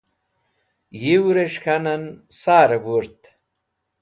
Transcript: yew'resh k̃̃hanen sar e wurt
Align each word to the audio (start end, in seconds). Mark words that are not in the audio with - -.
yew'resh 1.03 1.59
k̃̃hanen 1.63 2.03
sar 2.39 2.69
e 2.77 2.79
wurt 2.85 3.21